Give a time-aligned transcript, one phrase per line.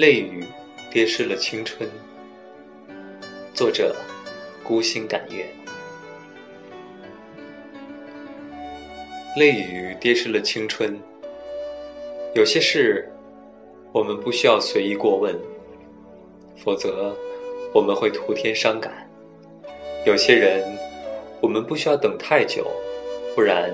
[0.00, 0.42] 泪雨
[0.90, 1.86] 跌湿了青春。
[3.52, 3.94] 作者：
[4.64, 5.44] 孤星感月。
[9.36, 10.98] 泪雨跌湿了青春。
[12.34, 13.12] 有些事，
[13.92, 15.38] 我们不需要随意过问，
[16.56, 17.14] 否则
[17.74, 18.90] 我们会徒添伤感；
[20.06, 20.64] 有些人，
[21.42, 22.66] 我们不需要等太久，
[23.34, 23.70] 不然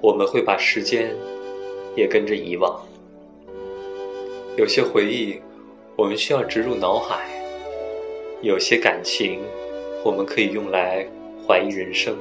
[0.00, 1.12] 我们会把时间
[1.96, 2.80] 也跟着遗忘。
[4.56, 5.40] 有些回忆，
[5.96, 7.18] 我们需要植入脑海；
[8.42, 9.40] 有些感情，
[10.04, 11.06] 我们可以用来
[11.46, 12.16] 怀疑人生。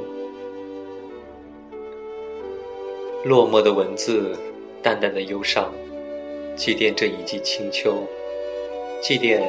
[3.26, 4.38] 落寞的文字，
[4.82, 5.74] 淡淡的忧伤，
[6.56, 8.08] 祭奠这一季清秋，
[9.02, 9.42] 祭奠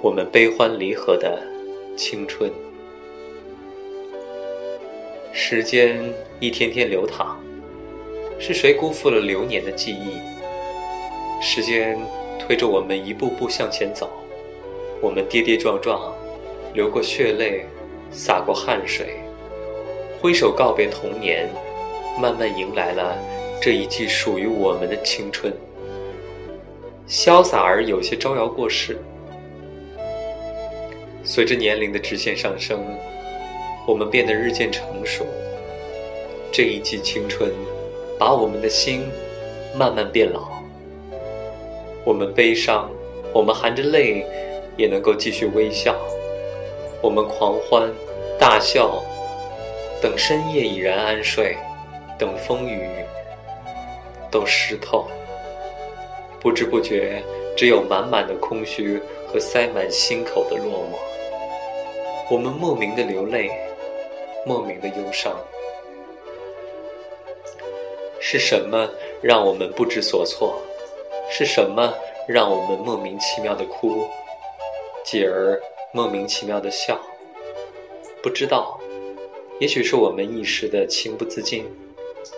[0.00, 1.42] 我们悲欢离合的
[1.96, 2.50] 青春。
[5.32, 5.98] 时间
[6.38, 7.40] 一天天流淌，
[8.38, 10.31] 是谁辜负了流年的记忆？
[11.44, 11.98] 时间
[12.38, 14.08] 推着我们一步步向前走，
[15.00, 16.14] 我们跌跌撞撞，
[16.72, 17.66] 流过血泪，
[18.12, 19.16] 洒过汗水，
[20.20, 21.50] 挥手告别童年，
[22.20, 23.18] 慢慢迎来了
[23.60, 25.52] 这一季属于我们的青春。
[27.08, 28.96] 潇洒而有些招摇过市。
[31.24, 32.86] 随着年龄的直线上升，
[33.84, 35.26] 我们变得日渐成熟。
[36.52, 37.50] 这一季青春，
[38.16, 39.10] 把我们的心
[39.76, 40.51] 慢慢变老。
[42.04, 42.90] 我们悲伤，
[43.32, 44.26] 我们含着泪，
[44.76, 45.94] 也能够继续微笑；
[47.00, 47.88] 我们狂欢、
[48.38, 49.00] 大笑，
[50.00, 51.56] 等深夜已然安睡，
[52.18, 52.88] 等风雨
[54.32, 55.06] 都湿透。
[56.40, 57.22] 不知不觉，
[57.56, 60.98] 只有满满的空虚和塞满心口的落寞。
[62.28, 63.48] 我们莫名的流泪，
[64.44, 65.32] 莫名的忧伤。
[68.18, 68.88] 是什么
[69.20, 70.60] 让我们不知所措？
[71.34, 71.94] 是什么
[72.28, 74.06] 让我们莫名其妙的哭，
[75.02, 75.58] 继而
[75.90, 77.00] 莫名其妙的笑？
[78.22, 78.78] 不知道，
[79.58, 81.64] 也许是我们一时的情不自禁，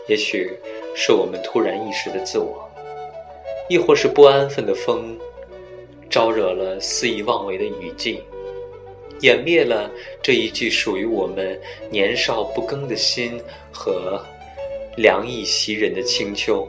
[0.06, 0.48] 也许
[0.94, 2.70] 是我们突然意识的自我，
[3.68, 5.18] 亦或是不安分的风，
[6.08, 8.22] 招惹了肆意妄为的雨季，
[9.20, 9.90] 湮灭了
[10.22, 14.24] 这一句属于我们年少不更的心和
[14.96, 16.64] 凉意袭人的清秋，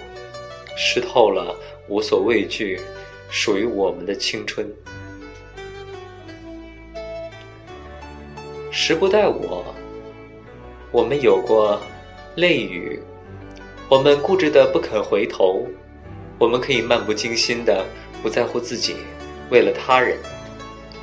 [0.76, 1.56] 湿透了。
[1.88, 2.80] 无所畏惧，
[3.30, 4.68] 属于我们的青春。
[8.72, 9.64] 时不待我，
[10.92, 11.80] 我们有过
[12.36, 13.00] 泪雨，
[13.88, 15.66] 我们固执的不肯回头，
[16.40, 17.86] 我们可以漫不经心的
[18.22, 18.96] 不在乎自己，
[19.50, 20.18] 为了他人，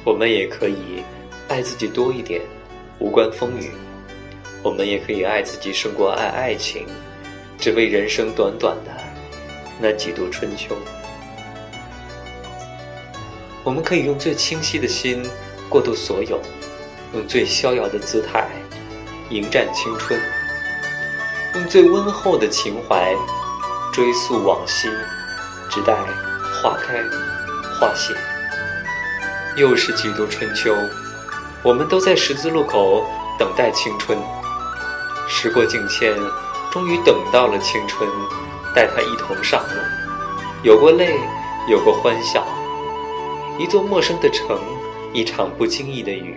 [0.05, 1.03] 我们也可以
[1.49, 2.43] 爱自己多一点，
[2.99, 3.71] 无关风雨，
[4.63, 6.87] 我们也可以爱自己胜过爱爱情，
[7.59, 9.12] 只为人生短短的。
[9.81, 10.77] 那几度春秋，
[13.65, 15.29] 我们可以用最清晰的心
[15.69, 16.41] 过渡所有，
[17.15, 18.49] 用最逍遥的姿态
[19.31, 20.21] 迎战青春，
[21.55, 23.15] 用最温厚的情怀
[23.93, 24.89] 追溯往昔，
[25.71, 25.95] 直待
[26.63, 27.03] 花开
[27.81, 28.15] 花谢。
[29.57, 30.75] 又是几度春秋，
[31.63, 33.05] 我们都在十字路口
[33.39, 34.19] 等待青春。
[35.29, 36.17] 时过境迁，
[36.71, 38.09] 终于等到了青春。
[38.75, 39.81] 带他一同上路，
[40.63, 41.19] 有过泪，
[41.69, 42.47] 有过欢笑，
[43.59, 44.59] 一座陌生的城，
[45.13, 46.37] 一场不经意的雨，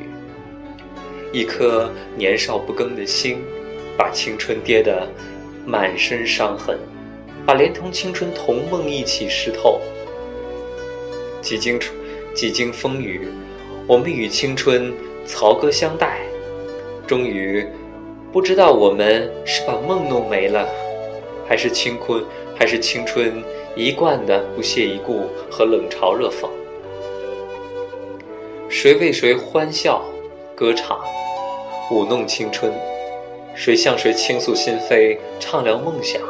[1.32, 3.42] 一颗年少不更的心，
[3.98, 5.08] 把青春跌得
[5.66, 6.78] 满身伤痕，
[7.46, 9.80] 把连同青春同梦一起湿透。
[11.42, 11.80] 几经
[12.34, 13.30] 几经风雨，
[13.88, 14.94] 我们与青春
[15.26, 16.20] 曹歌相待，
[17.08, 17.66] 终于
[18.34, 20.68] 不知道我们是把梦弄没了。
[21.48, 22.24] 还是青春，
[22.58, 23.44] 还是青春
[23.76, 26.50] 一贯的不屑一顾和冷嘲热讽。
[28.70, 30.04] 谁为谁欢笑、
[30.56, 31.00] 歌唱、
[31.92, 32.72] 舞弄青春？
[33.56, 36.22] 谁向谁倾诉心扉、畅聊梦想？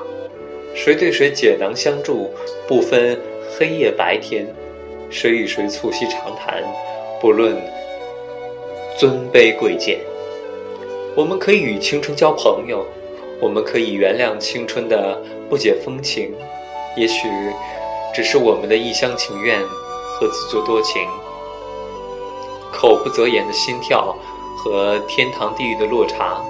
[0.76, 2.30] 谁对谁解囊相助，
[2.68, 3.20] 不分
[3.58, 4.46] 黑夜白天？
[5.10, 6.62] 谁与谁促膝长谈，
[7.22, 7.56] 不论
[8.98, 10.00] 尊卑贵贱？
[11.16, 12.86] 我们可以与青春交朋友。
[13.46, 16.34] 我们可以原谅青春的不解风情，
[16.98, 17.28] 也许
[18.12, 21.08] 只是我们的一厢情愿和自作多情。
[22.74, 24.18] 口不择言的心跳
[24.58, 26.44] 和天堂地狱的落差，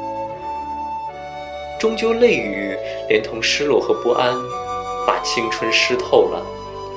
[1.77, 2.73] 终究泪雨
[3.09, 4.33] 连同失落和不安，
[5.05, 6.41] 把青春湿透了，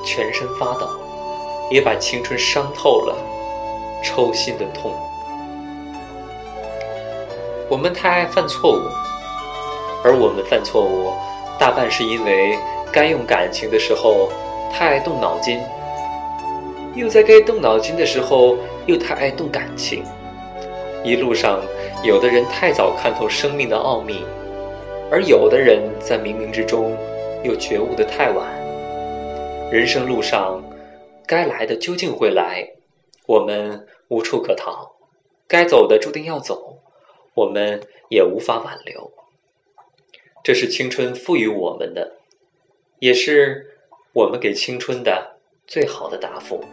[0.04, 0.88] 全身发抖，
[1.72, 3.16] 也把青春伤透了，
[4.04, 4.94] 抽心的痛。
[7.68, 8.80] 我们太爱犯错误。
[10.04, 11.12] 而我们犯错误，
[11.58, 12.56] 大半是因为
[12.92, 14.28] 该用感情的时候
[14.72, 15.60] 太爱动脑筋。
[16.94, 18.56] 又在该动脑筋的时候
[18.86, 20.02] 又太爱动感情。
[21.04, 21.62] 一路上，
[22.02, 24.24] 有的人太早看透生命的奥秘，
[25.10, 26.96] 而有的人在冥冥之中
[27.44, 28.46] 又觉悟的太晚。
[29.70, 30.62] 人生路上，
[31.26, 32.66] 该来的究竟会来，
[33.26, 34.90] 我们无处可逃；
[35.46, 36.78] 该走的注定要走，
[37.34, 39.12] 我们也无法挽留。
[40.48, 42.10] 这是青春赋予我们的，
[43.00, 43.66] 也是
[44.14, 45.36] 我们给青春的
[45.66, 46.64] 最好的答复。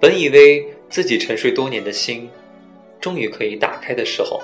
[0.00, 2.30] 本以为自己沉睡多年的心，
[2.98, 4.40] 终于可以打开的时候，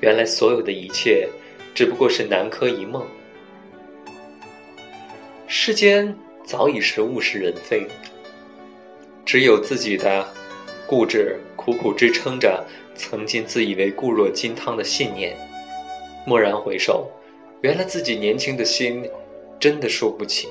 [0.00, 1.26] 原来所有的一切
[1.74, 3.02] 只不过是南柯一梦。
[5.46, 6.14] 世间
[6.44, 7.86] 早已是物是人非，
[9.24, 10.28] 只有自己的
[10.86, 12.62] 固执苦苦支撑着
[12.94, 15.34] 曾经自以为固若金汤的信念。
[16.28, 17.08] 蓦然回首，
[17.62, 19.08] 原来自己年轻的心
[19.58, 20.48] 真的输不起，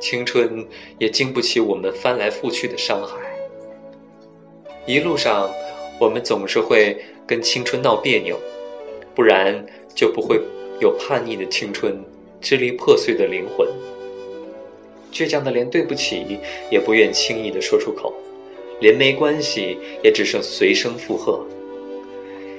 [0.00, 0.66] 青春
[0.98, 3.16] 也经不起我们翻来覆去的伤害。
[4.86, 5.50] 一路上，
[6.00, 6.96] 我们总是会
[7.26, 8.38] 跟青春闹别扭，
[9.14, 9.62] 不然
[9.94, 10.40] 就不会
[10.80, 12.02] 有叛逆的青春、
[12.40, 13.68] 支离破碎的灵魂。
[15.12, 16.38] 倔强的连对不起
[16.70, 18.14] 也不愿轻易的说出口，
[18.80, 21.44] 连没关系也只剩随声附和。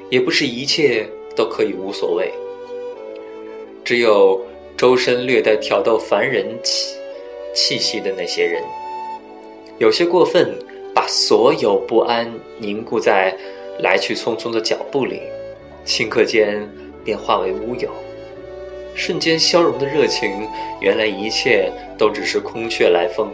[0.10, 1.08] 也不是一切
[1.40, 2.34] 都可以无所谓，
[3.86, 4.42] 只有
[4.76, 6.98] 周身略带挑逗凡人气
[7.56, 8.62] 气息的那些人，
[9.78, 10.54] 有些过分，
[10.94, 13.34] 把所有不安凝固在
[13.80, 15.22] 来去匆匆的脚步里，
[15.86, 16.70] 顷刻间
[17.06, 17.90] 便化为乌有。
[18.94, 20.46] 瞬间消融的热情，
[20.82, 23.30] 原来一切都只是空穴来风，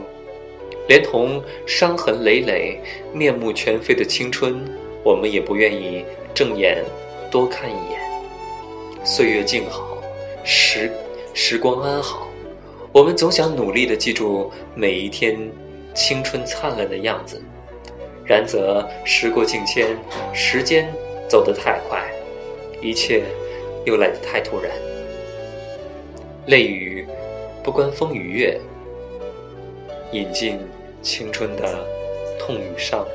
[0.88, 2.80] 连同伤痕累累、
[3.12, 4.64] 面目全非的青春，
[5.04, 6.06] 我们也不愿意
[6.36, 6.86] 正眼
[7.30, 8.00] 多看一眼。
[9.04, 9.98] 岁月静好，
[10.44, 10.92] 时
[11.34, 12.28] 时光安好，
[12.92, 15.38] 我们总想努力的记住每一天
[15.94, 17.42] 青春灿烂的样子。
[18.26, 19.96] 然则时过境迁，
[20.34, 20.92] 时间
[21.30, 22.04] 走得太快，
[22.82, 23.24] 一切
[23.86, 24.72] 又来得太突然。
[26.48, 27.08] 泪雨
[27.64, 28.60] 不关风与月，
[30.12, 30.60] 饮尽
[31.04, 31.86] 青春的
[32.40, 33.06] 痛与伤。